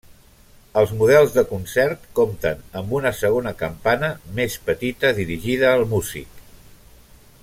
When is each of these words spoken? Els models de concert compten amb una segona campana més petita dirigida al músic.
Els 0.79 0.93
models 1.01 1.35
de 1.35 1.43
concert 1.49 2.07
compten 2.19 2.63
amb 2.81 2.97
una 3.01 3.11
segona 3.19 3.53
campana 3.61 4.11
més 4.41 4.57
petita 4.71 5.15
dirigida 5.21 5.71
al 5.75 5.87
músic. 5.93 6.45